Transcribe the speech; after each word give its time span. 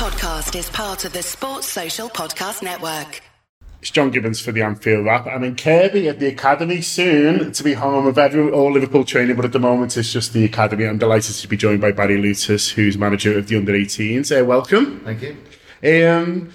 podcast 0.00 0.58
is 0.58 0.70
part 0.70 1.04
of 1.04 1.12
the 1.12 1.22
Sports 1.22 1.66
Social 1.66 2.08
Podcast 2.08 2.62
Network. 2.62 3.20
It's 3.82 3.90
John 3.90 4.10
Gibbons 4.10 4.40
for 4.40 4.50
the 4.50 4.62
Anfield 4.62 5.04
Wrap. 5.04 5.26
I'm 5.26 5.44
in 5.44 5.56
Kirkby 5.56 6.08
at 6.08 6.18
the 6.18 6.28
Academy 6.28 6.80
soon 6.80 7.52
to 7.52 7.62
be 7.62 7.74
home 7.74 8.06
of 8.06 8.16
every, 8.16 8.50
all 8.50 8.72
Liverpool 8.72 9.04
training, 9.04 9.36
but 9.36 9.44
at 9.44 9.52
the 9.52 9.58
moment 9.58 9.98
it's 9.98 10.10
just 10.10 10.32
the 10.32 10.42
Academy. 10.46 10.86
I'm 10.86 10.96
delighted 10.96 11.34
to 11.34 11.46
be 11.46 11.58
joined 11.58 11.82
by 11.82 11.92
Barry 11.92 12.16
Lewtas, 12.16 12.70
who's 12.70 12.96
manager 12.96 13.36
of 13.36 13.48
the 13.48 13.58
under 13.58 13.74
18s. 13.74 14.40
Uh, 14.40 14.42
welcome. 14.42 15.00
Thank 15.00 15.20
you. 15.20 16.06
Um, 16.06 16.50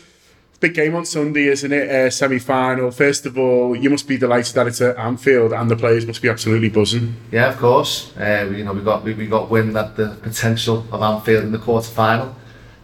big 0.60 0.74
game 0.74 0.96
on 0.96 1.06
Sunday, 1.06 1.46
isn't 1.50 1.72
it? 1.72 1.88
Uh, 1.88 2.10
Semi 2.10 2.40
final. 2.40 2.90
First 2.90 3.28
of 3.28 3.38
all, 3.38 3.76
you 3.76 3.92
must 3.92 4.08
be 4.08 4.18
delighted 4.18 4.56
that 4.56 4.66
it's 4.66 4.82
at 4.82 4.98
Anfield, 4.98 5.54
and 5.54 5.70
the 5.70 5.76
players 5.76 6.08
must 6.08 6.24
be 6.24 6.30
absolutely 6.30 6.70
buzzing. 6.70 7.16
Yeah, 7.32 7.50
of 7.50 7.58
course. 7.58 8.12
Uh, 8.18 8.48
we, 8.50 8.58
you 8.58 8.64
know, 8.64 8.74
we 8.74 8.82
got 8.82 9.04
we, 9.04 9.14
we 9.14 9.28
got 9.28 9.52
wind 9.52 9.78
at 9.78 9.98
the 9.98 10.18
potential 10.24 10.84
of 10.92 11.00
Anfield 11.04 11.44
in 11.44 11.52
the 11.52 11.60
quarter 11.60 11.92
final. 11.92 12.36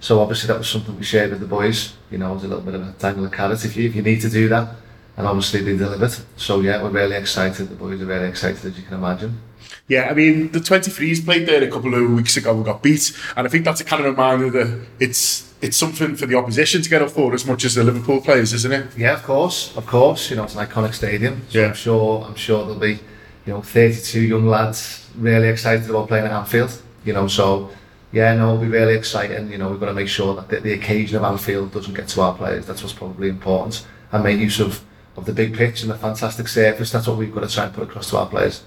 So 0.01 0.19
obviously 0.19 0.47
that 0.47 0.57
was 0.57 0.67
something 0.69 0.97
we 0.97 1.03
shared 1.03 1.29
with 1.29 1.39
the 1.39 1.45
boys. 1.45 1.93
You 2.09 2.17
know, 2.17 2.31
it 2.31 2.33
was 2.33 2.43
a 2.43 2.47
little 2.47 2.63
bit 2.63 2.73
of 2.73 2.87
a 2.87 2.91
tangle 2.93 3.23
of 3.25 3.31
carrot 3.31 3.63
if 3.63 3.77
you 3.77 3.87
if 3.87 3.95
you 3.95 4.01
need 4.01 4.19
to 4.21 4.29
do 4.29 4.49
that. 4.49 4.75
And 5.15 5.27
obviously 5.27 5.61
they 5.61 5.77
delivered. 5.77 6.13
So 6.35 6.61
yeah, 6.61 6.81
we're 6.81 6.89
really 6.89 7.15
excited. 7.15 7.69
The 7.69 7.75
boys 7.75 8.01
are 8.01 8.05
really 8.05 8.27
excited, 8.27 8.65
as 8.65 8.77
you 8.77 8.83
can 8.83 8.95
imagine. 8.95 9.39
Yeah, 9.87 10.09
I 10.09 10.13
mean, 10.13 10.51
the 10.51 10.59
23s 10.59 11.23
played 11.23 11.47
there 11.47 11.63
a 11.63 11.69
couple 11.69 11.93
of 11.93 12.11
weeks 12.11 12.35
ago 12.37 12.55
and 12.55 12.65
got 12.65 12.81
beat. 12.81 13.15
And 13.35 13.45
I 13.45 13.49
think 13.49 13.63
that's 13.65 13.81
a 13.81 13.83
kind 13.85 14.03
of 14.03 14.11
reminder 14.11 14.49
that 14.49 14.85
it's 14.99 15.53
it's 15.61 15.77
something 15.77 16.15
for 16.15 16.25
the 16.25 16.35
opposition 16.35 16.81
to 16.81 16.89
get 16.89 17.03
up 17.03 17.11
for 17.11 17.33
as 17.35 17.45
much 17.45 17.63
as 17.65 17.75
the 17.75 17.83
Liverpool 17.83 18.21
players, 18.21 18.51
isn't 18.53 18.71
it? 18.71 18.97
Yeah, 18.97 19.13
of 19.13 19.21
course, 19.23 19.77
of 19.77 19.85
course. 19.85 20.29
You 20.31 20.37
know, 20.37 20.43
it's 20.45 20.55
an 20.55 20.65
iconic 20.65 20.95
stadium. 20.95 21.41
So 21.49 21.59
Yeah. 21.59 21.67
I'm 21.67 21.73
sure 21.75 22.23
I'm 22.27 22.35
sure 22.35 22.63
there'll 22.65 22.79
be, 22.79 22.99
you 23.45 23.53
know, 23.53 23.61
32 23.61 24.21
young 24.21 24.47
lads 24.47 25.07
really 25.15 25.49
excited 25.49 25.87
about 25.89 26.07
playing 26.07 26.25
at 26.25 26.31
Anfield. 26.31 26.81
You 27.05 27.13
know, 27.13 27.27
so 27.27 27.69
yeah, 28.11 28.35
no, 28.35 28.53
it'll 28.53 28.61
be 28.61 28.67
really 28.67 28.95
exciting. 28.95 29.51
You 29.51 29.57
know, 29.57 29.69
we've 29.69 29.79
got 29.79 29.87
to 29.87 29.93
make 29.93 30.07
sure 30.07 30.35
that 30.35 30.49
the, 30.49 30.59
the 30.59 30.73
occasion 30.73 31.17
of 31.17 31.23
Anfield 31.23 31.71
doesn't 31.71 31.93
get 31.93 32.07
to 32.09 32.21
our 32.21 32.35
players. 32.35 32.65
That's 32.65 32.81
what's 32.83 32.93
probably 32.93 33.29
important. 33.29 33.85
And 34.11 34.23
make 34.23 34.39
use 34.39 34.59
of, 34.59 34.83
of 35.15 35.25
the 35.25 35.33
big 35.33 35.55
pitch 35.55 35.81
and 35.81 35.91
the 35.91 35.97
fantastic 35.97 36.47
surface. 36.47 36.91
That's 36.91 37.07
what 37.07 37.17
we've 37.17 37.33
got 37.33 37.47
to 37.47 37.53
try 37.53 37.65
and 37.65 37.73
put 37.73 37.83
across 37.83 38.09
to 38.09 38.17
our 38.17 38.27
players. 38.27 38.63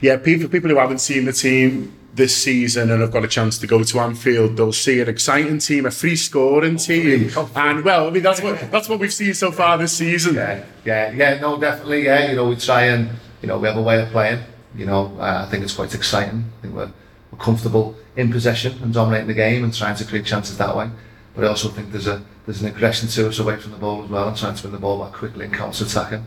Yeah, 0.00 0.16
people 0.16 0.48
people 0.48 0.70
who 0.70 0.78
haven't 0.78 0.98
seen 0.98 1.24
the 1.26 1.32
team 1.32 1.94
this 2.14 2.34
season 2.36 2.90
and 2.90 3.00
have 3.00 3.12
got 3.12 3.24
a 3.24 3.28
chance 3.28 3.58
to 3.58 3.66
go 3.66 3.82
to 3.82 4.00
Anfield, 4.00 4.56
they'll 4.56 4.72
see 4.72 5.00
an 5.00 5.08
exciting 5.08 5.58
team, 5.58 5.86
a 5.86 5.90
free 5.90 6.16
scoring 6.16 6.76
team, 6.76 7.30
and 7.54 7.84
well, 7.84 8.08
I 8.08 8.10
mean 8.10 8.22
that's 8.22 8.42
what 8.42 8.70
that's 8.70 8.88
what 8.88 8.98
we've 8.98 9.12
seen 9.12 9.34
so 9.34 9.52
far 9.52 9.78
this 9.78 9.96
season. 9.96 10.34
Yeah, 10.34 10.64
yeah, 10.84 11.12
yeah, 11.12 11.40
no, 11.40 11.60
definitely, 11.60 12.04
yeah. 12.04 12.30
You 12.30 12.36
know, 12.36 12.48
we 12.48 12.56
try 12.56 12.84
and, 12.84 13.10
you 13.42 13.48
know, 13.48 13.58
we 13.58 13.68
have 13.68 13.76
a 13.76 13.82
way 13.82 14.02
of 14.02 14.08
playing. 14.10 14.42
You 14.74 14.86
know, 14.86 15.16
uh, 15.18 15.44
I 15.46 15.50
think 15.50 15.64
it's 15.64 15.74
quite 15.74 15.94
exciting. 15.94 16.44
I 16.58 16.62
think 16.62 16.74
we're, 16.74 16.92
we're 17.30 17.38
comfortable 17.38 17.96
in 18.18 18.32
possession 18.32 18.76
and 18.82 18.92
dominating 18.92 19.28
the 19.28 19.34
game 19.34 19.64
and 19.64 19.72
trying 19.72 19.96
to 19.96 20.04
create 20.04 20.26
chances 20.26 20.58
that 20.58 20.76
way. 20.76 20.90
But 21.34 21.44
I 21.44 21.48
also 21.48 21.68
think 21.68 21.92
there's 21.92 22.08
a 22.08 22.20
there's 22.44 22.60
an 22.60 22.68
aggression 22.68 23.08
to 23.10 23.28
us 23.28 23.38
away 23.38 23.56
from 23.56 23.72
the 23.72 23.78
ball 23.78 24.02
as 24.02 24.10
well 24.10 24.28
and 24.28 24.36
trying 24.36 24.56
to 24.56 24.62
win 24.64 24.72
the 24.72 24.78
ball 24.78 24.98
back 25.02 25.12
quickly 25.12 25.44
and 25.44 25.54
counter 25.54 25.84
attacking. 25.84 26.24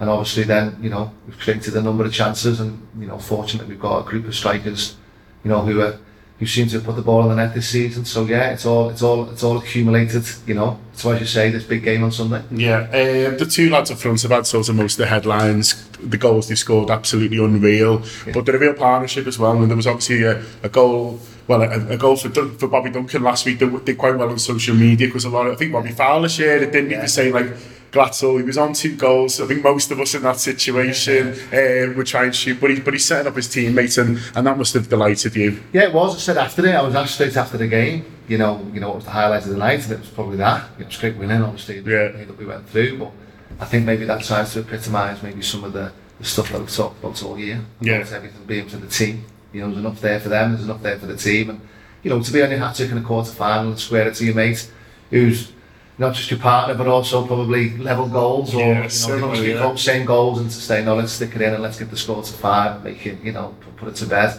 And 0.00 0.08
obviously 0.08 0.44
then, 0.44 0.76
you 0.80 0.90
know, 0.90 1.12
we've 1.26 1.38
created 1.38 1.74
a 1.76 1.82
number 1.82 2.04
of 2.04 2.12
chances 2.12 2.60
and, 2.60 2.86
you 2.98 3.06
know, 3.06 3.18
fortunately 3.18 3.74
we've 3.74 3.80
got 3.80 4.00
a 4.00 4.08
group 4.08 4.26
of 4.26 4.34
strikers, 4.34 4.96
you 5.42 5.50
know, 5.50 5.60
who 5.60 5.80
are 5.80 5.98
who 6.38 6.46
seem 6.46 6.68
to 6.68 6.76
have 6.76 6.84
put 6.84 6.96
the 6.96 7.02
ball 7.02 7.22
in 7.22 7.30
the 7.30 7.34
net 7.34 7.54
this 7.54 7.68
season. 7.68 8.04
So 8.04 8.24
yeah, 8.24 8.50
it's 8.50 8.66
all 8.66 8.90
it's 8.90 9.02
all 9.02 9.28
it's 9.30 9.42
all 9.42 9.58
accumulated, 9.58 10.24
you 10.46 10.54
know. 10.54 10.78
So 10.92 11.10
as 11.10 11.20
you 11.20 11.26
say, 11.26 11.50
this 11.50 11.64
big 11.64 11.82
game 11.82 12.04
on 12.04 12.12
Sunday. 12.12 12.42
Yeah, 12.50 12.80
um, 12.82 13.38
the 13.38 13.48
two 13.50 13.70
lads 13.70 13.90
up 13.90 13.98
front 13.98 14.22
have 14.22 14.30
had 14.30 14.46
sort 14.46 14.68
of 14.68 14.76
most 14.76 14.94
of 14.94 14.98
the 14.98 15.06
headlines. 15.06 15.85
The 16.02 16.16
goals 16.18 16.48
they 16.48 16.54
scored 16.54 16.90
absolutely 16.90 17.38
unreal, 17.38 18.02
but 18.32 18.44
they're 18.44 18.56
a 18.56 18.58
real 18.58 18.74
partnership 18.74 19.26
as 19.26 19.38
well. 19.38 19.60
And 19.60 19.70
there 19.70 19.76
was 19.76 19.86
obviously 19.86 20.22
a, 20.24 20.44
a 20.62 20.68
goal, 20.68 21.20
well, 21.48 21.62
a, 21.62 21.94
a 21.94 21.96
goal 21.96 22.16
for 22.16 22.28
Dun- 22.28 22.56
for 22.58 22.68
Bobby 22.68 22.90
Duncan 22.90 23.22
last 23.22 23.46
week 23.46 23.58
that 23.60 23.84
did 23.84 23.96
quite 23.96 24.16
well 24.16 24.30
on 24.30 24.38
social 24.38 24.74
media 24.74 25.06
because 25.06 25.24
a 25.24 25.30
lot. 25.30 25.46
Of, 25.46 25.54
I 25.54 25.56
think 25.56 25.72
Bobby 25.72 25.92
Fowler 25.92 26.28
shared 26.28 26.62
it, 26.62 26.72
didn't 26.72 26.90
he? 26.90 26.96
To 26.96 27.08
say 27.08 27.32
like. 27.32 27.56
Glatzel, 27.92 28.36
he 28.38 28.42
was 28.42 28.58
on 28.58 28.74
two 28.74 28.94
goals. 28.94 29.40
I 29.40 29.46
think 29.46 29.62
most 29.62 29.90
of 29.90 30.00
us 30.00 30.14
in 30.14 30.22
that 30.22 30.38
situation 30.38 31.28
uh, 31.28 31.94
would 31.96 32.06
try 32.06 32.24
and 32.24 32.34
shoot, 32.34 32.60
but, 32.60 32.68
he, 32.68 32.80
but 32.80 32.92
he's 32.92 33.06
setting 33.06 33.28
up 33.28 33.36
his 33.36 33.48
teammates, 33.48 33.96
and, 33.96 34.18
and 34.34 34.46
that 34.46 34.58
must 34.58 34.74
have 34.74 34.88
delighted 34.88 35.34
you. 35.34 35.62
Yeah, 35.72 35.84
it 35.84 35.94
was. 35.94 36.14
I 36.16 36.18
said 36.18 36.36
after 36.36 36.66
it. 36.66 36.74
I 36.74 36.82
was 36.82 36.94
asked 36.94 37.14
straight 37.14 37.36
after 37.36 37.56
the 37.56 37.68
game. 37.68 38.04
You 38.28 38.38
know, 38.38 38.68
you 38.74 38.80
know 38.80 38.88
what 38.88 38.96
was 38.96 39.04
the 39.04 39.12
highlight 39.12 39.44
of 39.44 39.50
the 39.50 39.56
night, 39.56 39.84
and 39.84 39.92
it 39.92 40.00
was 40.00 40.10
probably 40.10 40.36
that. 40.38 40.68
It 40.78 40.86
was 40.86 40.96
great 40.98 41.16
winning, 41.16 41.40
obviously. 41.40 41.76
Yeah. 41.76 42.08
that 42.08 42.36
we 42.36 42.44
went 42.44 42.68
through, 42.68 42.98
but 42.98 43.12
I 43.60 43.64
think 43.64 43.86
maybe 43.86 44.04
that 44.04 44.22
tries 44.22 44.52
to 44.52 44.60
epitomise 44.60 45.22
maybe 45.22 45.42
some 45.42 45.64
of 45.64 45.72
the, 45.72 45.92
the 46.18 46.24
stuff 46.24 46.50
that 46.50 46.60
we've 46.60 46.70
talked 46.70 46.98
about 46.98 47.22
all 47.22 47.38
year. 47.38 47.64
Yeah. 47.80 47.94
Everything 47.94 48.44
being 48.46 48.68
for 48.68 48.76
the 48.76 48.86
team. 48.86 49.24
You 49.52 49.62
know, 49.62 49.68
there's 49.68 49.78
enough 49.78 50.00
there 50.00 50.20
for 50.20 50.28
them. 50.28 50.52
There's 50.52 50.64
enough 50.64 50.82
there 50.82 50.98
for 50.98 51.06
the 51.06 51.16
team, 51.16 51.50
and 51.50 51.60
you 52.02 52.10
know, 52.10 52.22
to 52.22 52.32
be 52.32 52.42
on 52.42 52.50
your 52.50 52.58
hat 52.58 52.76
trick 52.76 52.90
in 52.90 52.98
a 52.98 53.02
quarter 53.02 53.32
final 53.32 53.70
and 53.70 53.78
square 53.78 54.06
it 54.08 54.14
to 54.16 54.24
your 54.24 54.34
mate, 54.34 54.70
who's 55.10 55.52
not 55.98 56.14
just 56.14 56.30
your 56.30 56.38
partner, 56.40 56.74
but 56.74 56.86
also 56.86 57.26
probably 57.26 57.76
level 57.78 58.06
goals 58.06 58.54
or 58.54 58.60
Yeah, 58.60 58.88
you 59.08 59.20
know, 59.20 59.32
yeah. 59.32 59.74
same 59.76 60.04
goals, 60.04 60.38
and 60.38 60.50
to 60.50 60.56
say 60.56 60.84
no, 60.84 60.94
let's 60.94 61.12
stick 61.12 61.34
it 61.34 61.40
in 61.40 61.54
and 61.54 61.62
let's 61.62 61.78
get 61.78 61.90
the 61.90 61.96
score 61.96 62.22
to 62.22 62.32
five, 62.34 62.76
and 62.76 62.84
make 62.84 63.06
it, 63.06 63.22
you 63.22 63.32
know, 63.32 63.54
put, 63.60 63.76
put 63.76 63.88
it 63.88 63.96
to 63.96 64.06
bed. 64.06 64.38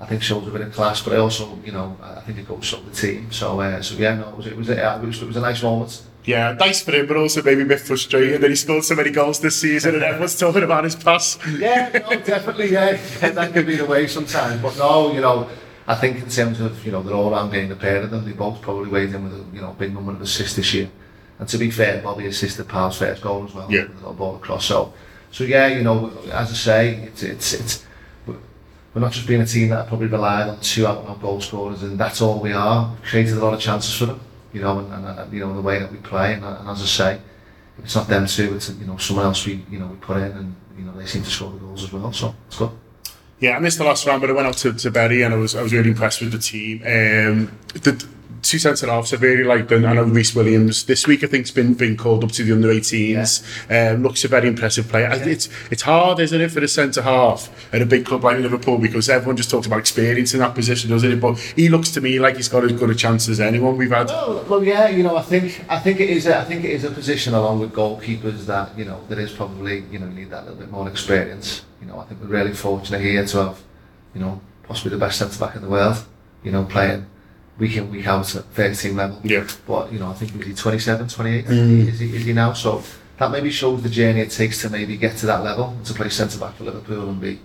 I 0.00 0.06
think 0.06 0.22
shows 0.22 0.46
a 0.46 0.50
bit 0.50 0.60
of 0.60 0.72
class, 0.72 1.00
but 1.00 1.12
I 1.12 1.16
also, 1.16 1.58
you 1.64 1.72
know, 1.72 1.96
I 2.02 2.20
think 2.20 2.38
it 2.38 2.46
goes 2.46 2.72
up 2.74 2.84
the 2.84 2.92
team. 2.92 3.30
So, 3.30 3.60
uh, 3.60 3.82
so 3.82 3.96
yeah, 3.96 4.14
no, 4.14 4.28
it 4.28 4.36
was, 4.36 4.46
it 4.46 4.56
was, 4.56 4.68
it 4.68 5.00
was, 5.00 5.22
it 5.22 5.26
was 5.26 5.36
a 5.36 5.40
nice 5.40 5.62
moment. 5.62 6.02
Yeah, 6.24 6.52
nice 6.52 6.82
for 6.82 6.92
him, 6.92 7.06
but 7.06 7.16
also 7.16 7.42
maybe 7.42 7.62
a 7.62 7.64
bit 7.64 7.80
frustrating 7.80 8.40
that 8.40 8.48
he 8.48 8.54
scored 8.56 8.84
so 8.84 8.94
many 8.94 9.10
goals 9.10 9.40
this 9.40 9.60
season 9.60 9.94
and 9.94 10.04
everyone's 10.04 10.38
talking 10.38 10.62
about 10.62 10.84
his 10.84 10.94
pass. 10.94 11.36
Yeah, 11.58 11.90
no, 11.92 12.20
definitely, 12.20 12.72
yeah, 12.72 12.92
that 13.20 13.52
could 13.52 13.66
be 13.66 13.76
the 13.76 13.86
way 13.86 14.06
sometimes. 14.06 14.62
But 14.62 14.76
no, 14.78 15.12
you 15.12 15.20
know, 15.20 15.48
I 15.86 15.96
think 15.96 16.18
in 16.22 16.28
terms 16.28 16.60
of, 16.60 16.84
you 16.86 16.92
know, 16.92 17.02
the 17.02 17.12
all-round 17.12 17.50
game, 17.52 17.68
the 17.68 17.76
pair 17.76 18.02
of 18.02 18.10
them, 18.10 18.24
they 18.24 18.32
both 18.32 18.60
probably 18.62 18.88
weighed 18.88 19.12
in 19.12 19.24
with 19.24 19.32
a, 19.32 19.44
you 19.54 19.60
know, 19.60 19.72
big 19.72 19.92
number 19.92 20.12
of 20.12 20.20
assists 20.20 20.54
this 20.54 20.72
year. 20.72 20.88
And 21.40 21.48
to 21.48 21.58
be 21.58 21.72
fair, 21.72 22.00
Bobby 22.00 22.26
assisted 22.26 22.68
Paul's 22.68 22.98
first 22.98 23.20
goal 23.20 23.44
as 23.44 23.52
well. 23.52 23.70
Yeah. 23.70 23.82
With 23.82 24.00
the 24.00 24.10
ball 24.10 24.36
across. 24.36 24.64
So, 24.64 24.92
so 25.32 25.42
yeah, 25.42 25.66
you 25.66 25.82
know, 25.82 26.12
as 26.30 26.50
I 26.50 26.54
say, 26.54 26.94
it's, 27.06 27.24
it's, 27.24 27.52
it's, 27.54 27.86
we're 28.94 29.00
not 29.00 29.12
just 29.12 29.26
being 29.26 29.40
a 29.40 29.46
team 29.46 29.70
that 29.70 29.88
probably 29.88 30.06
relied 30.06 30.48
on 30.48 30.60
two 30.60 30.86
out 30.86 31.06
and 31.06 31.20
goal 31.20 31.40
scorers 31.40 31.82
and 31.82 31.98
that's 31.98 32.20
all 32.20 32.38
we 32.38 32.52
are. 32.52 32.90
We've 32.90 33.02
created 33.10 33.38
a 33.38 33.40
lot 33.40 33.54
of 33.54 33.60
chances 33.60 33.96
for 33.96 34.06
them, 34.06 34.20
you 34.52 34.60
know, 34.60 34.78
and, 34.78 34.92
and, 34.92 35.32
you 35.32 35.40
know, 35.40 35.54
the 35.54 35.62
way 35.62 35.78
that 35.78 35.90
we 35.90 35.98
play. 35.98 36.34
And, 36.34 36.44
and 36.44 36.68
as 36.68 36.82
I 36.82 36.86
say, 36.86 37.20
if 37.78 37.84
it's 37.84 37.94
not 37.94 38.08
them 38.08 38.26
two, 38.26 38.54
it's, 38.54 38.70
you 38.70 38.86
know, 38.86 38.96
someone 38.96 39.26
else 39.26 39.46
we, 39.46 39.64
you 39.70 39.78
know, 39.78 39.86
we 39.86 39.96
put 39.96 40.16
in 40.18 40.32
and, 40.32 40.56
you 40.76 40.84
know, 40.84 40.92
they 40.92 41.06
seem 41.06 41.22
to 41.22 41.30
score 41.30 41.50
the 41.50 41.58
goals 41.58 41.84
as 41.84 41.92
well. 41.92 42.12
So, 42.12 42.34
it's 42.46 42.58
good. 42.58 42.70
Yeah, 43.40 43.56
I 43.56 43.58
missed 43.58 43.78
the 43.78 43.84
last 43.84 44.06
round, 44.06 44.20
but 44.20 44.30
I 44.30 44.34
went 44.34 44.46
out 44.46 44.56
to, 44.58 44.72
to 44.72 44.90
Bury 44.90 45.22
and 45.22 45.34
I 45.34 45.36
was 45.36 45.56
I 45.56 45.62
was 45.62 45.72
really 45.72 45.90
impressed 45.90 46.20
with 46.20 46.30
the 46.30 46.38
team. 46.38 46.78
Um, 46.82 47.58
the 47.74 48.06
two 48.42 48.58
centre 48.58 48.86
halves 48.88 49.14
I 49.14 49.16
really 49.18 49.44
like 49.44 49.68
them. 49.68 49.84
I 49.86 49.92
know 49.94 50.02
Rhys 50.04 50.34
Williams 50.34 50.84
this 50.84 51.06
week 51.06 51.22
I 51.24 51.28
think's 51.28 51.50
been 51.50 51.74
been 51.74 51.96
called 51.96 52.24
up 52.24 52.32
to 52.32 52.44
the 52.44 52.52
under 52.52 52.68
18s. 52.68 53.42
Um, 53.94 54.02
looks 54.02 54.24
a 54.24 54.28
very 54.28 54.48
impressive 54.48 54.88
player. 54.88 55.08
I- 55.08 55.16
It's 55.16 55.48
it's 55.70 55.82
hard, 55.82 56.18
isn't 56.20 56.40
it, 56.40 56.50
for 56.50 56.60
the 56.60 56.68
centre 56.68 57.02
half 57.02 57.48
at 57.72 57.80
a 57.82 57.86
big 57.86 58.04
club 58.04 58.24
like 58.24 58.38
Liverpool 58.38 58.78
because 58.78 59.08
everyone 59.08 59.36
just 59.36 59.50
talks 59.50 59.66
about 59.66 59.78
experience 59.78 60.34
in 60.34 60.40
that 60.40 60.54
position, 60.54 60.90
doesn't 60.90 61.12
it? 61.12 61.20
But 61.20 61.38
he 61.56 61.68
looks 61.68 61.90
to 61.92 62.00
me 62.00 62.18
like 62.18 62.36
he's 62.36 62.48
got 62.48 62.64
as 62.64 62.72
good 62.72 62.90
a 62.90 62.94
chance 62.94 63.28
as 63.28 63.40
anyone 63.40 63.76
we've 63.76 63.90
had. 63.90 64.08
Well, 64.08 64.44
well, 64.48 64.64
yeah, 64.64 64.88
you 64.88 65.02
know, 65.02 65.16
I 65.16 65.22
think 65.22 65.64
I 65.68 65.78
think 65.78 66.00
it 66.00 66.10
is 66.10 66.26
a, 66.26 66.38
I 66.38 66.44
think 66.44 66.64
it 66.64 66.70
is 66.72 66.84
a 66.84 66.90
position 66.90 67.34
along 67.34 67.60
with 67.60 67.72
goalkeepers 67.72 68.46
that 68.46 68.76
you 68.76 68.84
know 68.84 69.00
there 69.08 69.20
is 69.20 69.32
probably 69.32 69.84
you 69.90 69.98
know 69.98 70.06
need 70.08 70.30
that 70.30 70.44
little 70.44 70.58
bit 70.58 70.70
more 70.70 70.88
experience. 70.88 71.62
You 71.80 71.86
know, 71.88 71.98
I 71.98 72.04
think 72.04 72.20
we're 72.20 72.26
really 72.28 72.52
fortunate 72.54 73.00
here 73.00 73.24
to 73.26 73.36
have 73.38 73.60
you 74.14 74.20
know 74.20 74.40
possibly 74.64 74.90
the 74.90 74.98
best 74.98 75.18
centre 75.18 75.38
back 75.38 75.54
in 75.56 75.62
the 75.62 75.68
world. 75.68 76.04
You 76.44 76.50
know, 76.50 76.64
playing 76.64 77.06
week 77.58 77.76
in 77.76 77.90
week 77.90 78.06
out 78.06 78.34
at 78.34 78.44
first 78.46 78.82
team 78.82 78.96
level. 78.96 79.20
Yeah. 79.22 79.46
But 79.66 79.92
you 79.92 79.98
know, 79.98 80.10
I 80.10 80.14
think 80.14 80.34
is 80.40 80.46
he 80.46 80.54
27, 80.54 81.08
28? 81.08 81.44
Mm. 81.46 81.88
Is 81.88 81.98
he 81.98 82.16
is 82.16 82.24
he 82.24 82.32
now? 82.32 82.52
So 82.52 82.82
that 83.18 83.30
maybe 83.30 83.50
shows 83.50 83.82
the 83.82 83.88
journey 83.88 84.20
it 84.20 84.30
takes 84.30 84.60
to 84.62 84.70
maybe 84.70 84.96
get 84.96 85.16
to 85.18 85.26
that 85.26 85.42
level 85.42 85.76
to 85.84 85.94
play 85.94 86.08
centre 86.08 86.38
back 86.38 86.56
for 86.56 86.64
Liverpool 86.64 87.08
and 87.08 87.20
be 87.20 87.38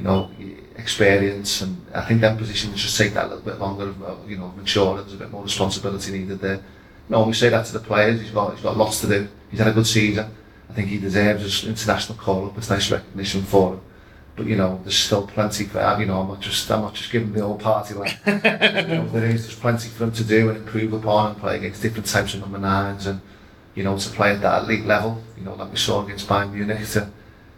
you 0.00 0.04
know, 0.04 0.30
experience 0.76 1.60
and 1.60 1.76
I 1.94 2.06
think 2.06 2.22
them 2.22 2.38
positions 2.38 2.80
just 2.80 2.96
take 2.96 3.12
that 3.12 3.26
a 3.26 3.28
little 3.28 3.44
bit 3.44 3.58
longer, 3.58 3.94
uh, 4.02 4.16
you 4.26 4.38
know, 4.38 4.50
mature, 4.56 4.96
there's 4.96 5.12
a 5.12 5.18
bit 5.18 5.30
more 5.30 5.42
responsibility 5.42 6.12
needed 6.12 6.40
there. 6.40 6.62
No, 7.10 7.26
we 7.26 7.34
say 7.34 7.50
that 7.50 7.66
to 7.66 7.74
the 7.74 7.80
players, 7.80 8.18
he's 8.18 8.30
got, 8.30 8.54
he's 8.54 8.62
got 8.62 8.78
lots 8.78 9.02
to 9.02 9.08
do, 9.08 9.28
he's 9.50 9.58
had 9.58 9.68
a 9.68 9.72
good 9.72 9.86
season, 9.86 10.30
I 10.70 10.72
think 10.72 10.88
he 10.88 10.98
deserves 10.98 11.64
an 11.64 11.70
international 11.70 12.16
call-up, 12.16 12.56
it's 12.56 12.70
nice 12.70 12.90
recognition 12.90 13.42
for 13.42 13.74
him. 13.74 13.80
But 14.36 14.46
you 14.46 14.56
know, 14.56 14.80
there's 14.82 14.96
still 14.96 15.26
plenty 15.26 15.64
for 15.64 15.78
you 15.98 16.06
know. 16.06 16.20
I'm 16.20 16.28
not 16.28 16.40
just 16.40 16.70
I'm 16.70 16.82
not 16.82 16.94
just 16.94 17.10
giving 17.12 17.32
the 17.32 17.42
old 17.42 17.60
party 17.60 17.94
like. 17.94 18.18
you 18.26 18.32
know, 18.32 19.08
there 19.08 19.26
is 19.26 19.46
there's 19.46 19.58
plenty 19.58 19.88
for 19.88 19.98
them 20.00 20.12
to 20.12 20.24
do 20.24 20.48
and 20.48 20.58
improve 20.58 20.92
upon 20.92 21.32
and 21.32 21.40
play 21.40 21.56
against 21.56 21.82
different 21.82 22.06
types 22.06 22.34
of 22.34 22.40
number 22.40 22.58
nines 22.58 23.06
and 23.06 23.20
you 23.74 23.82
know 23.82 23.98
to 23.98 24.10
play 24.10 24.32
at 24.32 24.40
that 24.40 24.64
elite 24.64 24.86
level. 24.86 25.22
You 25.36 25.44
know, 25.44 25.54
like 25.54 25.70
we 25.70 25.76
saw 25.76 26.04
against 26.04 26.26
Bayern 26.28 26.52
Munich 26.52 26.86
to 26.90 27.10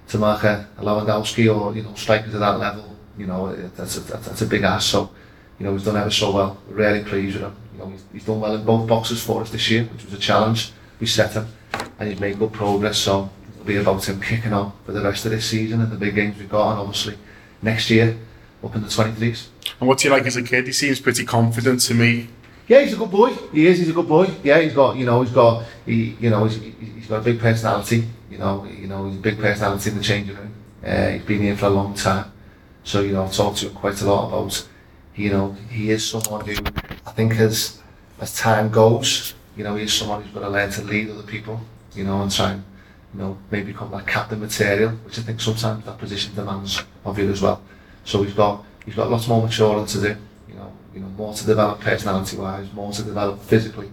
to 0.08 0.18
mark 0.18 0.44
a, 0.44 0.68
a 0.78 0.82
Lewandowski 0.82 1.54
or 1.54 1.74
you 1.76 1.82
know 1.82 1.94
strikers 1.94 2.32
to 2.32 2.38
that 2.38 2.58
level. 2.58 2.96
You 3.16 3.26
know, 3.26 3.54
that's 3.54 3.96
a 3.98 4.00
that's, 4.00 4.42
a 4.42 4.46
big 4.46 4.62
ask. 4.62 4.90
So 4.90 5.10
you 5.58 5.66
know 5.66 5.72
he's 5.72 5.84
done 5.84 5.96
ever 5.96 6.10
so 6.10 6.32
well. 6.32 6.58
Really 6.68 7.04
pleased 7.04 7.36
with 7.36 7.44
him. 7.44 7.56
You 7.74 7.78
know, 7.78 7.88
he's, 7.90 8.04
he's 8.12 8.24
done 8.24 8.40
well 8.40 8.54
in 8.54 8.64
both 8.64 8.88
boxes 8.88 9.22
for 9.22 9.42
us 9.42 9.50
this 9.50 9.70
year, 9.70 9.84
which 9.84 10.04
was 10.04 10.14
a 10.14 10.18
challenge 10.18 10.72
we 11.02 11.06
set 11.06 11.32
him, 11.32 11.46
and 11.98 12.08
he's 12.08 12.20
made 12.20 12.38
good 12.38 12.52
progress. 12.52 12.96
So 12.96 13.28
it'll 13.62 13.68
be 13.68 13.76
about 13.76 14.08
him 14.08 14.20
kicking 14.20 14.52
on 14.52 14.72
for 14.84 14.92
the 14.92 15.00
rest 15.00 15.24
of 15.24 15.30
this 15.30 15.48
season 15.48 15.80
and 15.80 15.90
the 15.90 15.96
big 15.96 16.14
games 16.14 16.38
we've 16.38 16.48
got, 16.48 16.72
and 16.72 16.80
obviously 16.80 17.16
next 17.62 17.90
year 17.90 18.18
up 18.64 18.74
in 18.74 18.82
the 18.82 18.88
23s. 18.88 19.48
And 19.80 19.88
what's 19.88 20.02
he 20.02 20.08
like 20.08 20.26
as 20.26 20.36
a 20.36 20.42
kid? 20.42 20.66
He 20.66 20.72
seems 20.72 21.00
pretty 21.00 21.24
confident 21.24 21.80
to 21.82 21.94
me. 21.94 22.28
Yeah, 22.68 22.80
he's 22.80 22.94
a 22.94 22.96
good 22.96 23.10
boy. 23.10 23.34
He 23.52 23.66
is. 23.66 23.78
He's 23.78 23.90
a 23.90 23.92
good 23.92 24.08
boy. 24.08 24.30
Yeah, 24.42 24.60
he's 24.60 24.72
got. 24.72 24.96
You 24.96 25.04
know, 25.04 25.22
he's 25.22 25.32
got. 25.32 25.64
He, 25.84 26.16
you 26.20 26.30
know, 26.30 26.44
he's, 26.44 26.60
he's 26.60 27.06
got 27.06 27.18
a 27.18 27.22
big 27.22 27.40
personality. 27.40 28.04
You 28.30 28.38
know, 28.38 28.64
you 28.64 28.86
know, 28.86 29.08
he's 29.08 29.16
a 29.16 29.20
big 29.20 29.38
personality 29.38 29.90
in 29.90 29.98
the 29.98 30.02
changing 30.02 30.36
room. 30.36 30.54
Uh, 30.84 31.08
he's 31.08 31.22
been 31.22 31.42
here 31.42 31.56
for 31.56 31.66
a 31.66 31.70
long 31.70 31.94
time, 31.94 32.32
so 32.82 33.00
you 33.02 33.12
know, 33.12 33.24
I've 33.24 33.32
talked 33.32 33.58
to 33.58 33.68
him 33.68 33.74
quite 33.74 34.00
a 34.00 34.06
lot 34.06 34.28
about. 34.28 34.68
You 35.14 35.30
know, 35.30 35.52
he 35.70 35.90
is 35.90 36.08
someone 36.08 36.44
who 36.46 36.54
I 37.06 37.10
think 37.12 37.34
as 37.34 37.80
as 38.20 38.34
time 38.36 38.70
goes, 38.70 39.34
you 39.56 39.64
know, 39.64 39.76
he's 39.76 39.92
someone 39.92 40.22
who's 40.22 40.32
got 40.32 40.40
to 40.40 40.48
learn 40.48 40.70
to 40.70 40.82
lead 40.82 41.10
other 41.10 41.22
people. 41.22 41.60
You 41.94 42.04
know, 42.04 42.22
and 42.22 42.32
try 42.32 42.52
and 42.52 42.64
you 43.14 43.20
know 43.20 43.38
maybe 43.50 43.72
become 43.72 43.90
that 43.90 44.06
captain 44.06 44.40
material, 44.40 44.90
which 45.04 45.18
I 45.18 45.22
think 45.22 45.40
sometimes 45.40 45.84
that 45.84 45.98
position 45.98 46.34
demands 46.34 46.82
of 47.04 47.18
you 47.18 47.30
as 47.30 47.42
well. 47.42 47.62
So 48.04 48.22
he's 48.22 48.34
got 48.34 48.64
he's 48.84 48.94
got 48.94 49.10
lots 49.10 49.28
more 49.28 49.42
maturing 49.42 49.86
to 49.86 50.00
do. 50.00 50.16
You 50.48 50.54
know, 50.54 50.72
you 50.94 51.00
know, 51.00 51.08
more 51.08 51.34
to 51.34 51.46
develop 51.46 51.80
personality 51.80 52.36
wise, 52.36 52.72
more 52.72 52.92
to 52.92 53.02
develop 53.02 53.40
physically, 53.42 53.90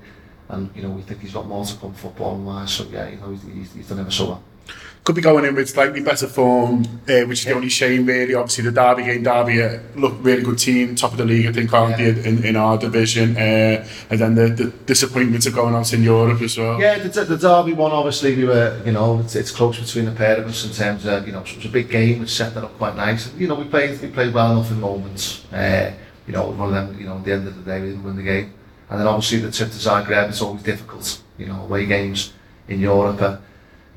and 0.49 0.69
you 0.75 0.83
know, 0.83 0.89
we 0.89 1.01
think 1.01 1.21
he's 1.21 1.33
got 1.33 1.47
more 1.47 1.65
to 1.65 1.75
come 1.77 1.93
football 1.93 2.37
wise. 2.37 2.71
So 2.71 2.85
yeah, 2.91 3.09
you 3.09 3.17
know, 3.17 3.31
he's, 3.31 3.43
he's, 3.43 3.73
he's 3.73 3.89
done 3.89 3.99
ever 3.99 4.11
so 4.11 4.25
well. 4.25 4.43
Could 5.05 5.15
be 5.15 5.21
going 5.21 5.45
in 5.45 5.55
with 5.55 5.69
slightly 5.69 6.01
better 6.01 6.27
form, 6.27 6.83
uh, 7.07 7.21
which 7.25 7.39
is 7.39 7.45
the 7.45 7.53
only 7.53 7.69
shame 7.69 8.05
really. 8.05 8.35
Obviously, 8.35 8.65
the 8.65 8.71
Derby 8.71 9.03
game, 9.05 9.23
Derby 9.23 9.63
uh, 9.63 9.79
look 9.95 10.13
really 10.21 10.43
good 10.43 10.59
team, 10.59 10.93
top 10.95 11.13
of 11.13 11.17
the 11.17 11.25
league, 11.25 11.47
I 11.47 11.51
think, 11.51 11.73
aren't 11.73 11.97
Yeah. 11.99 12.09
in, 12.09 12.43
in 12.43 12.55
our 12.55 12.77
division. 12.77 13.35
Uh, 13.35 13.87
and 14.11 14.19
then 14.19 14.35
the, 14.35 14.49
the 14.49 14.65
disappointments 14.85 15.47
of 15.47 15.55
going 15.55 15.73
out 15.73 15.91
in 15.93 16.03
Europe 16.03 16.41
as 16.41 16.57
well. 16.57 16.79
Yeah, 16.79 16.99
the, 16.99 17.23
the 17.23 17.37
Derby 17.37 17.73
one, 17.73 17.91
obviously, 17.91 18.35
we 18.35 18.43
were, 18.43 18.79
you 18.85 18.91
know, 18.91 19.19
it's, 19.21 19.35
it's 19.35 19.51
close 19.51 19.79
between 19.79 20.05
the 20.05 20.11
pair 20.11 20.37
of 20.37 20.45
us 20.47 20.65
in 20.65 20.71
terms 20.73 21.05
of, 21.07 21.25
you 21.25 21.33
know, 21.33 21.39
it 21.41 21.55
was 21.55 21.65
a 21.65 21.69
big 21.69 21.89
game, 21.89 22.19
which 22.19 22.29
set 22.29 22.53
that 22.53 22.63
up 22.63 22.77
quite 22.77 22.95
nice. 22.95 23.33
You 23.35 23.47
know, 23.47 23.55
we 23.55 23.63
played, 23.63 23.99
we 24.01 24.09
played 24.09 24.31
well 24.33 24.51
enough 24.51 24.69
in 24.69 24.79
moments. 24.79 25.51
Uh, 25.51 25.91
you 26.27 26.33
know, 26.33 26.49
one 26.51 26.67
of 26.67 26.75
them, 26.75 26.99
you 26.99 27.07
know, 27.07 27.17
at 27.17 27.23
the 27.25 27.31
end 27.33 27.47
of 27.47 27.55
the 27.55 27.63
day, 27.63 27.81
we 27.81 27.87
didn't 27.87 28.03
win 28.03 28.17
the 28.17 28.21
game. 28.21 28.53
And 28.91 28.99
then 28.99 29.07
obviously 29.07 29.39
the 29.39 29.51
trip 29.51 29.69
to 29.69 29.75
Zagreb, 29.77 30.29
it's 30.29 30.41
always 30.41 30.61
difficult, 30.61 31.21
you 31.39 31.47
know, 31.47 31.63
away 31.63 31.85
games 31.87 32.33
in 32.67 32.79
Europe. 32.79 33.41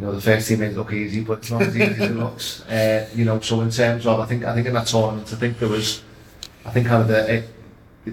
You 0.02 0.08
know, 0.08 0.14
the 0.16 0.20
first 0.20 0.48
team 0.48 0.58
made 0.58 0.72
it 0.72 0.76
look 0.76 0.92
easy, 0.92 1.20
but 1.20 1.38
it's 1.38 1.52
not 1.52 1.62
as 1.62 1.76
easy 1.76 1.92
as 1.92 2.10
it 2.10 2.16
looks. 2.16 2.62
Uh, 2.62 3.08
you 3.14 3.24
know, 3.24 3.38
so 3.38 3.60
in 3.60 3.70
terms 3.70 4.04
of, 4.04 4.18
I 4.18 4.26
think, 4.26 4.42
I 4.42 4.52
think 4.52 4.66
in 4.66 4.74
that 4.74 4.88
tournament, 4.88 5.32
I 5.32 5.36
think 5.36 5.60
there 5.60 5.68
was, 5.68 6.02
I 6.64 6.72
think 6.72 6.88
kind 6.88 7.02
of 7.02 7.06
the 7.06 7.30
eight, 7.30 7.44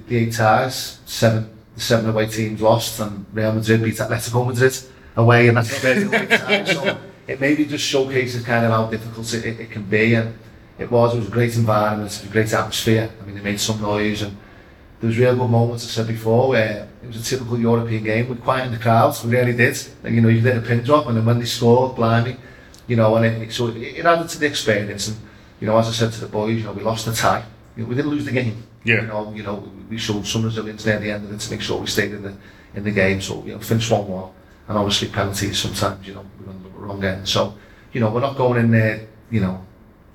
the 0.08 0.18
eight 0.18 0.34
ties, 0.34 1.00
seven, 1.08 1.50
the 1.74 1.82
seven 1.82 2.08
away 2.12 2.28
teams 2.28 2.62
lost, 2.62 3.00
and 3.00 3.26
Real 3.34 3.54
Madrid 3.54 3.82
beat 3.82 3.96
Atletico 3.96 4.46
Madrid 4.46 4.78
away, 5.16 5.48
and 5.48 5.58
that's 5.58 5.80
very 5.80 6.04
eight 6.04 6.30
ties. 6.30 6.70
So 6.76 7.00
it 7.26 7.42
maybe 7.42 7.66
just 7.66 7.86
showcases 7.86 8.46
kind 8.46 8.66
of 8.66 8.72
how 8.72 8.86
difficult 8.86 9.34
it, 9.34 9.46
it, 9.46 9.60
it 9.60 9.72
can 9.72 9.82
be, 9.82 10.14
and 10.14 10.38
it 10.78 10.92
was, 10.92 11.16
it 11.16 11.18
was 11.18 11.28
a 11.28 11.32
great 11.32 11.56
environment, 11.56 12.24
a 12.24 12.28
great 12.28 12.54
atmosphere. 12.54 13.10
I 13.20 13.26
mean, 13.26 13.34
they 13.34 13.42
made 13.42 13.60
some 13.60 13.82
noise, 13.82 14.22
and 14.22 14.38
there 15.00 15.08
was 15.08 15.18
real 15.18 15.36
good 15.36 15.50
moments, 15.50 15.86
I 15.86 15.90
said 15.90 16.08
before, 16.08 16.50
where 16.50 16.88
it 17.02 17.08
was 17.08 17.18
a 17.18 17.24
typical 17.24 17.60
European 17.60 18.04
game. 18.04 18.30
We 18.30 18.36
quietened 18.36 18.74
the 18.74 18.80
crowds, 18.80 19.24
we 19.24 19.32
really 19.32 19.54
did. 19.54 19.78
And, 20.04 20.14
you 20.14 20.22
know, 20.22 20.28
you 20.30 20.42
did 20.42 20.58
a 20.58 20.62
pin 20.62 20.84
drop, 20.84 21.08
and 21.08 21.16
then 21.16 21.26
when 21.26 21.40
they 21.40 21.46
scored, 21.46 21.96
blimey, 21.96 22.36
you 22.88 22.96
know, 22.98 23.16
and 23.16 23.26
it, 23.26 23.52
so 23.54 23.68
it, 23.68 23.78
it 23.78 24.06
added 24.06 24.28
to 24.30 24.40
the 24.40 24.46
experience. 24.46 25.08
And, 25.08 25.18
you 25.62 25.68
know, 25.68 25.78
as 25.78 25.88
I 25.88 25.92
said 25.92 26.12
to 26.14 26.22
the 26.22 26.28
boys, 26.28 26.58
you 26.58 26.64
know, 26.64 26.74
we 26.74 26.84
lost 26.84 27.06
the 27.06 27.14
tie. 27.14 27.46
You 27.78 27.84
know, 27.84 27.90
we 27.90 27.96
didn't 27.96 28.12
lose 28.12 28.26
the 28.26 28.32
game. 28.32 28.64
Yeah. 28.84 29.02
You 29.02 29.08
know, 29.08 29.34
you 29.34 29.44
know, 29.44 29.72
we 29.90 29.98
showed 29.98 30.26
some 30.26 30.44
resilience 30.44 30.84
there 30.84 30.96
at 30.96 31.02
the 31.02 31.12
end 31.12 31.26
of 31.26 31.32
it 31.34 31.40
to 31.40 31.52
make 31.52 31.62
sure 31.62 31.80
we 31.80 31.88
stayed 31.88 32.12
in 32.12 32.24
the 32.24 32.34
in 32.76 32.84
the 32.84 32.92
game. 32.92 33.22
So, 33.22 33.44
you 33.46 33.54
know, 33.54 33.60
finished 33.60 33.92
1 33.92 34.08
1. 34.08 34.32
And 34.68 34.78
obviously, 34.78 35.10
penalties 35.10 35.58
sometimes, 35.58 36.08
you 36.08 36.14
know, 36.14 36.26
we're 36.40 36.52
on 36.52 36.64
the 36.64 36.70
wrong 36.70 37.04
end. 37.04 37.28
So, 37.28 37.56
you 37.92 38.00
know, 38.00 38.12
we're 38.12 38.22
not 38.22 38.38
going 38.38 38.60
in 38.60 38.72
there, 38.72 39.08
you 39.32 39.42
know, 39.42 39.66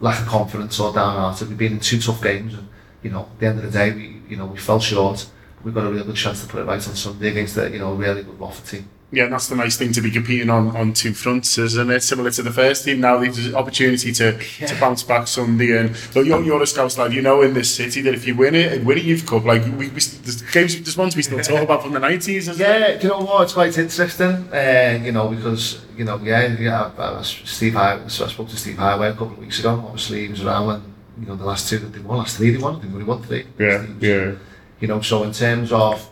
lack 0.01 0.21
of 0.21 0.27
confidence 0.27 0.79
or 0.79 0.93
downhearted. 0.93 1.49
We've 1.49 1.59
been 1.59 1.73
in 1.73 1.81
two 1.81 2.01
tough 2.01 2.23
games, 2.23 2.55
and 2.55 2.69
you 3.03 3.11
know, 3.11 3.23
at 3.23 3.41
the 3.41 3.47
end 3.47 3.59
of 3.59 3.65
the 3.65 3.71
day, 3.71 3.93
we 3.93 4.14
you 4.29 4.37
know 4.37 4.47
we 4.47 4.59
fell 4.59 4.81
short. 4.81 5.27
We've 5.63 5.75
got 5.75 5.87
a 5.87 5.91
real 5.91 6.05
good 6.05 6.17
chance 6.17 6.43
to 6.43 6.49
put 6.49 6.61
it 6.61 6.65
right 6.65 6.75
on 6.75 6.95
Sunday 6.95 7.29
against 7.31 7.57
a 7.57 7.71
you 7.71 7.79
know 7.79 7.95
really 7.95 8.23
good 8.23 8.39
Watford 8.39 8.67
team. 8.67 8.89
Yeah, 9.15 9.25
and 9.25 9.33
that's 9.33 9.47
the 9.47 9.55
nice 9.55 9.77
thing 9.77 9.93
to 9.93 10.01
be 10.01 10.11
competing 10.11 10.51
on, 10.51 10.75
on 10.77 10.93
two 10.93 11.15
fronts, 11.15 11.57
isn't 11.57 11.91
it? 11.91 12.03
Similar 12.03 12.33
to 12.33 12.43
the 12.43 12.51
first 12.51 12.85
team, 12.85 13.01
now 13.01 13.19
there's 13.19 13.47
an 13.47 13.55
opportunity 13.55 14.13
to, 14.13 14.37
to 14.67 14.81
bounce 14.81 15.05
back 15.05 15.29
Sunday. 15.29 15.79
And 15.79 15.97
but 16.13 16.27
you're, 16.27 16.43
you're 16.43 16.61
a 16.61 16.67
Scouse 16.67 16.99
lad, 16.99 17.13
you 17.13 17.23
know 17.23 17.43
in 17.43 17.55
this 17.55 17.73
city 17.73 18.01
that 18.03 18.15
if 18.15 18.27
you 18.27 18.35
win 18.35 18.57
it 18.57 18.73
and 18.73 18.85
win 18.85 18.99
a 18.99 19.01
Youth 19.01 19.25
Cup, 19.25 19.45
like 19.45 19.63
we, 19.65 19.89
we 19.89 20.01
there's 20.01 20.43
games, 20.43 20.81
there's 20.81 20.97
ones 20.97 21.15
we 21.15 21.23
still 21.23 21.39
talk 21.39 21.63
about 21.63 21.83
from 21.85 21.93
the 21.93 22.01
90s, 22.01 22.29
isn't 22.29 22.55
it? 22.55 22.59
Yeah, 22.59 22.97
do 22.97 23.03
you 23.05 23.09
know 23.11 23.21
what? 23.21 23.45
It's 23.45 23.53
quite 23.53 23.79
interesting, 23.79 24.49
uh, 24.53 25.01
you 25.01 25.13
know, 25.13 25.29
because 25.29 25.85
you 25.97 26.05
know, 26.05 26.19
yeah, 26.19 26.59
yeah. 26.59 26.91
I, 26.99 27.19
I 27.19 27.23
Steve 27.23 27.75
High, 27.75 28.09
so 28.09 28.25
I 28.25 28.29
spoke 28.29 28.49
to 28.49 28.57
Steve 28.57 28.77
Heighway 28.77 29.11
a 29.11 29.13
couple 29.13 29.35
of 29.35 29.39
weeks 29.39 29.61
ago. 29.61 29.81
Obviously, 29.87 30.23
he 30.23 30.29
was 30.29 30.43
around 30.43 30.67
when 30.67 30.94
you 31.21 31.27
know 31.27 31.37
the 31.37 31.45
last 31.45 31.69
two 31.69 31.79
that 31.79 31.93
they 31.93 32.01
won, 32.01 32.19
last 32.19 32.37
three 32.37 32.51
they 32.51 32.59
won. 32.59 32.81
They 32.81 32.89
only 32.89 33.05
won 33.05 33.23
three. 33.23 33.47
Yeah, 33.59 33.87
yeah. 34.01 34.35
you 34.81 34.89
know, 34.89 35.01
so 35.01 35.23
in 35.23 35.33
terms 35.33 35.73
of, 35.73 36.11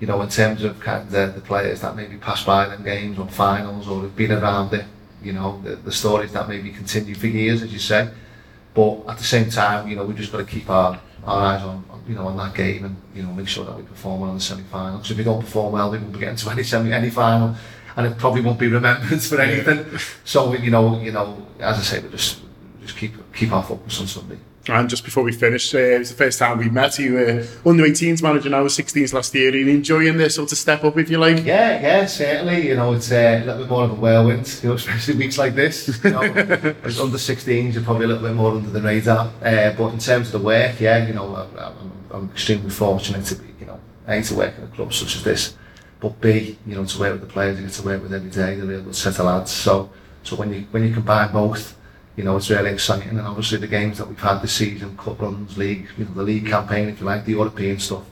you 0.00 0.06
know, 0.06 0.20
in 0.22 0.28
terms 0.28 0.62
of 0.62 0.78
kind 0.80 1.02
of 1.02 1.10
the, 1.10 1.32
the 1.34 1.40
players 1.40 1.80
that 1.80 1.96
maybe 1.96 2.16
passed 2.16 2.46
by 2.46 2.68
them 2.68 2.82
games 2.84 3.18
or 3.18 3.26
finals 3.28 3.88
or 3.88 4.02
have 4.02 4.16
been 4.16 4.32
around 4.32 4.72
it, 4.74 4.84
you 5.22 5.32
know, 5.32 5.60
the, 5.62 5.76
the 5.76 5.92
stories 5.92 6.32
that 6.32 6.48
maybe 6.48 6.70
continue 6.70 7.14
for 7.14 7.26
years, 7.26 7.62
as 7.62 7.72
you 7.72 7.78
say. 7.78 8.08
But 8.74 9.08
at 9.08 9.18
the 9.18 9.24
same 9.24 9.50
time, 9.50 9.88
you 9.88 9.96
know, 9.96 10.04
we 10.04 10.14
just 10.14 10.32
got 10.32 10.38
to 10.38 10.44
keep 10.44 10.68
our, 10.70 11.00
our 11.24 11.42
eyes 11.42 11.62
on, 11.62 11.84
on, 11.90 12.02
you 12.08 12.14
know, 12.14 12.26
on 12.26 12.36
that 12.36 12.54
game 12.54 12.84
and, 12.84 12.96
you 13.14 13.22
know, 13.22 13.32
make 13.32 13.48
sure 13.48 13.64
that 13.64 13.76
we 13.76 13.82
perform 13.82 14.20
well 14.20 14.30
in 14.30 14.36
the 14.36 14.42
semi-final. 14.42 14.98
Because 14.98 15.10
if 15.10 15.18
we 15.18 15.24
don't 15.24 15.40
perform 15.40 15.72
well, 15.72 15.90
we 15.90 15.98
won't 15.98 16.12
be 16.12 16.18
getting 16.18 16.36
to 16.36 16.50
any 16.50 16.62
semi, 16.62 16.92
any 16.92 17.10
final 17.10 17.54
and 17.96 18.06
it 18.06 18.18
probably 18.18 18.40
won't 18.40 18.58
be 18.58 18.68
remembered 18.68 19.22
for 19.22 19.40
anything. 19.40 19.98
So, 20.24 20.54
you 20.54 20.70
know, 20.70 21.00
you 21.00 21.12
know, 21.12 21.46
as 21.58 21.78
I 21.78 21.82
say, 21.82 22.00
we 22.00 22.08
just, 22.08 22.40
just 22.80 22.96
keep, 22.96 23.14
keep 23.34 23.52
our 23.52 23.62
focus 23.62 24.00
on 24.00 24.06
Sunday. 24.06 24.38
And 24.68 24.88
just 24.88 25.04
before 25.04 25.24
we 25.24 25.32
finish, 25.32 25.74
uh, 25.74 25.78
it 25.78 25.98
was 25.98 26.10
the 26.10 26.16
first 26.16 26.38
time 26.38 26.58
we 26.58 26.68
met 26.70 26.96
you. 26.96 27.18
Uh, 27.18 27.68
under 27.68 27.82
18s 27.82 28.22
manager 28.22 28.48
now, 28.48 28.62
16s 28.64 29.12
last 29.12 29.34
year. 29.34 29.50
Are 29.50 29.56
you 29.56 29.66
enjoying 29.68 30.16
this 30.18 30.36
sort 30.36 30.52
of 30.52 30.58
step 30.58 30.84
up, 30.84 30.96
if 30.98 31.10
you 31.10 31.18
like? 31.18 31.44
Yeah, 31.44 31.80
yeah, 31.80 32.06
certainly. 32.06 32.68
You 32.68 32.76
know, 32.76 32.92
it's 32.92 33.10
uh, 33.10 33.40
a 33.42 33.44
little 33.44 33.62
bit 33.62 33.68
more 33.68 33.84
of 33.84 33.90
a 33.90 33.94
whirlwind, 33.94 34.60
you 34.62 34.68
know, 34.68 34.76
especially 34.76 35.14
weeks 35.24 35.36
like 35.36 35.56
this. 35.56 36.00
You 36.04 36.10
know, 36.10 36.22
as 36.84 37.00
under 37.00 37.18
16s, 37.18 37.74
you're 37.74 37.82
probably 37.82 38.04
a 38.04 38.08
little 38.08 38.22
bit 38.22 38.36
more 38.36 38.52
under 38.52 38.70
the 38.70 38.80
radar. 38.80 39.32
Uh, 39.42 39.72
but 39.72 39.88
in 39.94 39.98
terms 39.98 40.32
of 40.32 40.40
the 40.40 40.46
work, 40.46 40.80
yeah, 40.80 41.08
you 41.08 41.14
know, 41.14 41.34
I'm, 41.34 41.58
I'm, 41.58 41.92
I'm 42.12 42.30
extremely 42.30 42.70
fortunate 42.70 43.24
to 43.26 43.34
be, 43.34 43.46
you 43.58 43.66
know, 43.66 43.80
A, 44.06 44.22
to 44.22 44.34
work 44.34 44.56
in 44.58 44.64
a 44.64 44.68
club 44.68 44.94
such 44.94 45.16
as 45.16 45.24
this, 45.24 45.56
but 45.98 46.20
B, 46.20 46.56
you 46.66 46.76
know, 46.76 46.84
to 46.84 47.00
work 47.00 47.12
with 47.12 47.22
the 47.22 47.26
players 47.26 47.58
you 47.58 47.66
get 47.66 47.72
to 47.74 47.82
work 47.82 48.02
with 48.02 48.14
every 48.14 48.30
day, 48.30 48.54
they're 48.54 48.64
a 48.64 48.66
real 48.66 48.82
good 48.82 48.94
set 48.94 49.18
of 49.18 49.26
lads. 49.26 49.50
So, 49.50 49.90
so 50.22 50.36
when 50.36 50.52
you 50.52 50.66
when 50.70 50.84
you 50.84 50.94
combine 50.94 51.32
both, 51.32 51.76
you 52.16 52.24
know, 52.24 52.36
it's 52.36 52.50
really 52.50 52.70
exciting. 52.70 53.10
And 53.10 53.20
obviously 53.20 53.58
the 53.58 53.66
games 53.66 53.98
that 53.98 54.08
we've 54.08 54.18
had 54.18 54.40
this 54.40 54.52
season, 54.52 54.96
cup 54.96 55.20
runs, 55.20 55.56
league, 55.56 55.88
you 55.96 56.04
know, 56.04 56.12
the 56.12 56.22
league 56.22 56.46
campaign, 56.46 56.88
if 56.88 57.00
you 57.00 57.06
like, 57.06 57.24
the 57.24 57.32
European 57.32 57.78
stuff. 57.78 58.04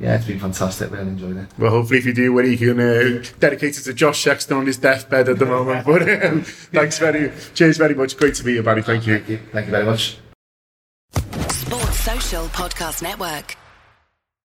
Yeah, 0.00 0.16
it's 0.16 0.26
been 0.26 0.40
fantastic. 0.40 0.90
Really 0.90 1.08
enjoyed 1.08 1.36
it. 1.36 1.46
Well, 1.56 1.70
hopefully, 1.70 2.00
if 2.00 2.06
you 2.06 2.12
do 2.12 2.32
win, 2.32 2.50
you 2.50 2.58
can 2.58 2.80
uh, 2.80 3.24
dedicate 3.38 3.78
it 3.78 3.82
to 3.82 3.94
Josh 3.94 4.20
Sexton 4.24 4.56
on 4.56 4.66
his 4.66 4.76
deathbed 4.78 5.28
at 5.28 5.38
the 5.38 5.46
moment. 5.46 5.86
But 5.92 6.02
um, 6.24 6.42
thanks 6.42 6.98
very, 6.98 7.30
cheers 7.54 7.76
very 7.76 7.94
much. 7.94 8.16
Great 8.16 8.34
to 8.36 8.44
meet 8.44 8.54
you, 8.54 8.62
Barry. 8.64 8.82
Thank 8.82 9.06
you. 9.06 9.18
Thank 9.18 9.28
you. 9.28 9.38
Thank 9.52 9.66
you 9.66 9.70
very 9.70 9.84
much. 9.84 10.18
Sports 11.50 12.00
Social 12.00 12.46
Podcast 12.46 13.02
Network. 13.02 13.56